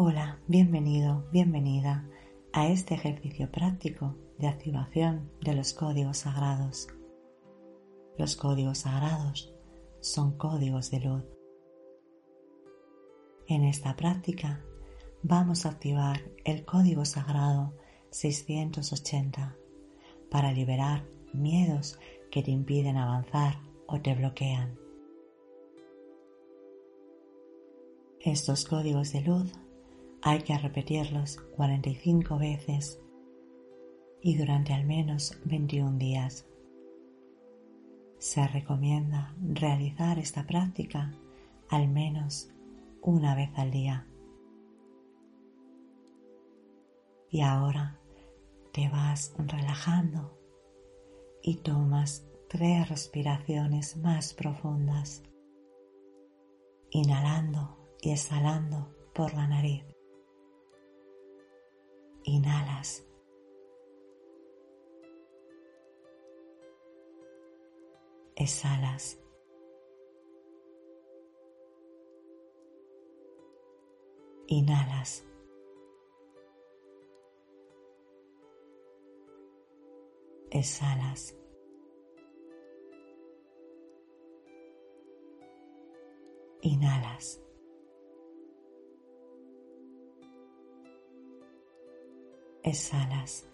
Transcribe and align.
Hola, 0.00 0.38
bienvenido, 0.46 1.26
bienvenida 1.32 2.08
a 2.52 2.68
este 2.68 2.94
ejercicio 2.94 3.50
práctico 3.50 4.14
de 4.38 4.46
activación 4.46 5.28
de 5.40 5.56
los 5.56 5.74
códigos 5.74 6.18
sagrados. 6.18 6.86
Los 8.16 8.36
códigos 8.36 8.78
sagrados 8.78 9.52
son 10.00 10.38
códigos 10.38 10.92
de 10.92 11.00
luz. 11.00 11.24
En 13.48 13.64
esta 13.64 13.96
práctica 13.96 14.64
vamos 15.24 15.66
a 15.66 15.70
activar 15.70 16.20
el 16.44 16.64
código 16.64 17.04
sagrado 17.04 17.74
680 18.12 19.56
para 20.30 20.52
liberar 20.52 21.08
miedos 21.32 21.98
que 22.30 22.44
te 22.44 22.52
impiden 22.52 22.98
avanzar 22.98 23.58
o 23.88 24.00
te 24.00 24.14
bloquean. 24.14 24.78
Estos 28.20 28.64
códigos 28.64 29.12
de 29.12 29.22
luz 29.22 29.52
hay 30.22 30.42
que 30.42 30.56
repetirlos 30.58 31.38
45 31.56 32.38
veces 32.38 33.00
y 34.20 34.36
durante 34.36 34.72
al 34.72 34.84
menos 34.84 35.38
21 35.44 35.98
días. 35.98 36.46
Se 38.18 38.46
recomienda 38.48 39.34
realizar 39.40 40.18
esta 40.18 40.44
práctica 40.46 41.14
al 41.68 41.88
menos 41.88 42.50
una 43.00 43.36
vez 43.36 43.50
al 43.56 43.70
día. 43.70 44.06
Y 47.30 47.42
ahora 47.42 48.00
te 48.72 48.88
vas 48.88 49.34
relajando 49.38 50.36
y 51.42 51.56
tomas 51.56 52.26
tres 52.48 52.88
respiraciones 52.88 53.96
más 53.98 54.34
profundas, 54.34 55.22
inhalando 56.90 57.76
y 58.00 58.10
exhalando 58.10 58.94
por 59.14 59.34
la 59.34 59.46
nariz. 59.46 59.97
Inhalas. 62.28 63.02
Exhalas. 68.36 69.18
Inhalas. 74.46 75.24
Exhalas. 80.50 81.34
Inhalas. 86.60 87.47
Exhalas. 92.62 93.48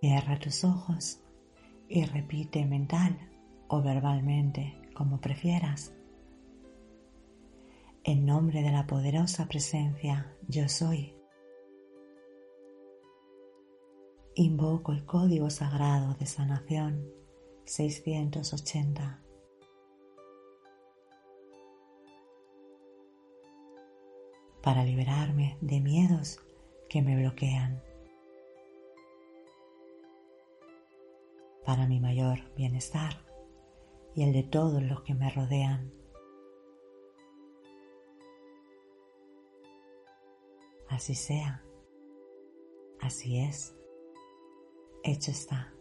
Cierra 0.00 0.38
tus 0.38 0.64
ojos 0.64 1.20
y 1.88 2.04
repite 2.04 2.64
mental 2.64 3.18
o 3.68 3.82
verbalmente, 3.82 4.80
como 4.94 5.20
prefieras. 5.20 5.94
En 8.02 8.24
nombre 8.24 8.62
de 8.62 8.72
la 8.72 8.86
poderosa 8.86 9.46
presencia 9.46 10.34
yo 10.48 10.68
soy. 10.68 11.14
Invoco 14.34 14.92
el 14.92 15.04
código 15.04 15.50
sagrado 15.50 16.14
de 16.14 16.24
sanación 16.24 17.12
680 17.64 19.29
para 24.62 24.84
liberarme 24.84 25.56
de 25.60 25.80
miedos 25.80 26.38
que 26.88 27.02
me 27.02 27.16
bloquean. 27.16 27.82
Para 31.64 31.86
mi 31.86 32.00
mayor 32.00 32.52
bienestar 32.56 33.24
y 34.14 34.24
el 34.24 34.32
de 34.32 34.42
todos 34.42 34.82
los 34.82 35.02
que 35.02 35.14
me 35.14 35.30
rodean. 35.30 35.92
Así 40.88 41.14
sea, 41.14 41.62
así 43.00 43.38
es, 43.38 43.76
hecho 45.04 45.30
está. 45.30 45.72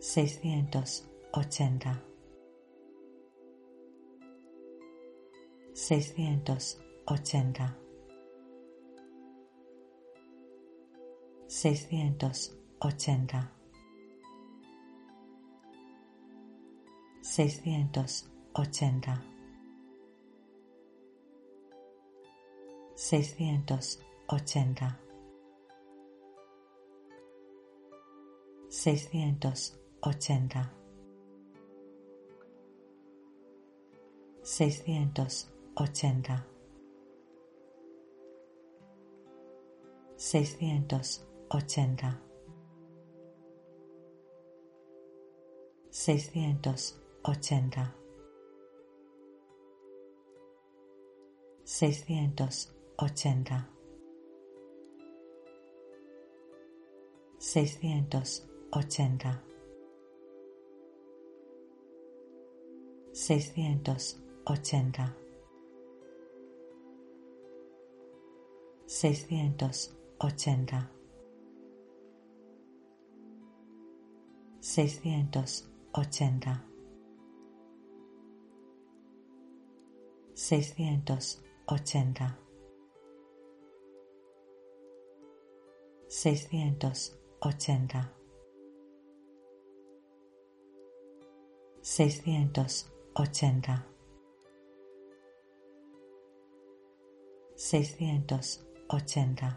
680 0.00 2.11
seiscientos 5.82 6.78
ochenta. 7.06 7.76
seiscientos 11.48 12.54
ochenta. 12.78 13.52
seiscientos 22.94 23.98
ochenta 24.28 25.02
seiscientos 40.16 41.26
ochenta. 41.48 42.20
seiscientos 57.38 58.44
ochenta. 58.72 59.42
seiscientos 63.12 64.22
ochenta, 64.44 65.16
seiscientos 68.92 69.96
ochenta, 70.20 70.90
seiscientos 74.60 75.64
ochenta, 75.94 76.62
seiscientos 80.34 81.42
ochenta, 81.66 82.38
seiscientos 86.08 87.18
ochenta, 87.40 88.12
seiscientos 91.80 92.92
ochenta. 93.14 93.86
seiscientos 97.56 98.66
80 98.92 99.56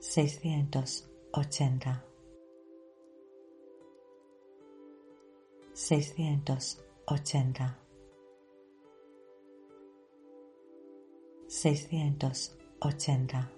680 0.00 2.02
680 5.74 7.76
680 11.48 13.48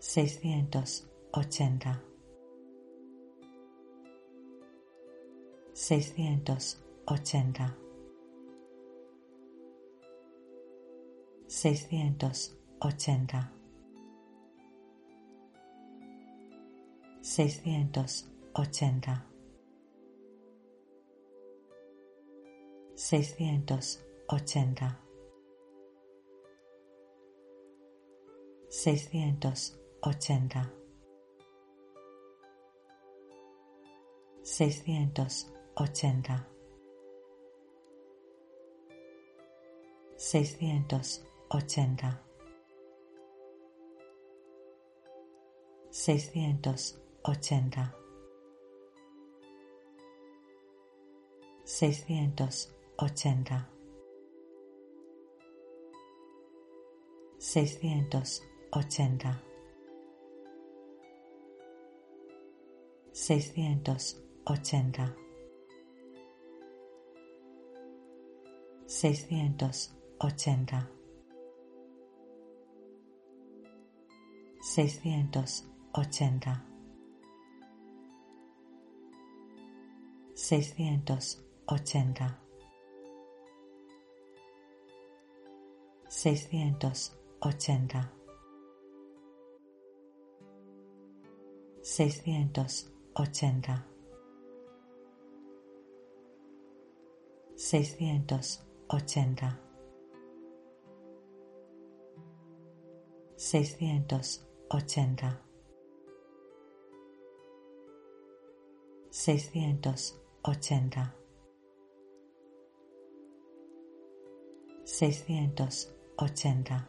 680 0.00 2.00
680 5.74 7.89
seiscientos 11.50 12.56
ochenta. 12.78 13.52
Seiscientos 17.20 18.30
ochenta, 18.54 19.26
seiscientos 22.94 23.98
ochenta, 24.28 24.96
seiscientos 28.68 29.76
ochenta, 30.02 30.72
seiscientos 34.44 35.52
ochenta, 35.74 36.48
seiscientos 40.16 41.26
80 41.50 42.20
680 45.90 47.92
680 51.64 53.66
680 57.40 59.42
680 63.12 65.14
680 68.86 70.99
Seiscientos 74.62 75.64
ochenta. 75.94 76.64
seiscientos 80.34 81.42
ochenta. 81.66 82.38
seiscientos 86.08 87.18
ochenta. 87.40 88.12
seiscientos 91.82 92.92
ochenta, 93.14 93.86
seiscientos 97.56 98.62
ochenta, 98.88 99.58
seiscientos. 103.36 104.46
80 104.70 105.38
680 109.10 111.12
680 114.84 116.86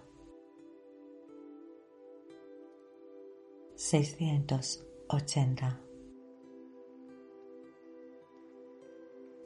680 3.75 5.79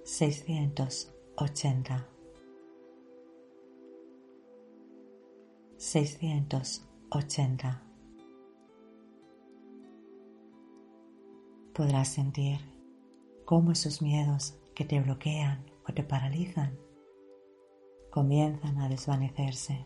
680 0.03 2.05
680 5.77 7.94
Podrás 11.75 12.07
sentir 12.07 12.59
cómo 13.43 13.73
esos 13.73 14.01
miedos 14.01 14.57
que 14.73 14.85
te 14.85 15.01
bloquean 15.01 15.65
o 15.85 15.93
te 15.93 16.03
paralizan 16.03 16.79
comienzan 18.11 18.79
a 18.79 18.87
desvanecerse. 18.87 19.85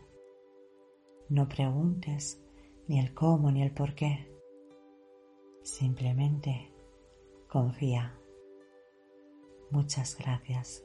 No 1.28 1.48
preguntes 1.48 2.40
ni 2.86 3.00
el 3.00 3.12
cómo 3.12 3.50
ni 3.50 3.62
el 3.62 3.72
por 3.72 3.96
qué. 3.96 4.32
Simplemente 5.64 6.72
confía. 7.48 8.16
Muchas 9.72 10.16
gracias. 10.16 10.84